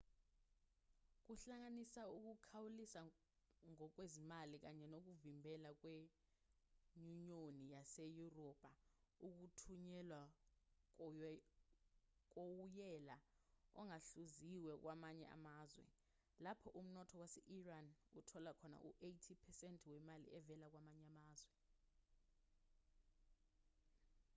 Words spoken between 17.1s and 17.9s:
wase-iran